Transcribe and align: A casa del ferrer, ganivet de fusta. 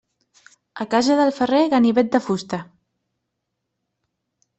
A 0.85 0.85
casa 0.93 1.17
del 1.19 1.33
ferrer, 1.39 1.59
ganivet 1.73 2.09
de 2.15 2.21
fusta. 2.29 2.59